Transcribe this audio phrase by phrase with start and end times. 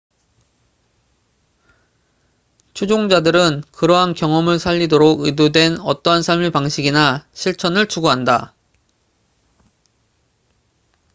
[2.73, 8.51] 추종자들은 그러한 경험을 살리도록 의도된 어떠한 삶의 방식이나 실천을 추구한다